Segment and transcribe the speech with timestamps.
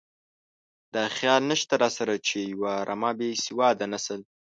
[0.95, 4.21] دا خیال نشته راسره چې یوه رمه بې سواده نسل.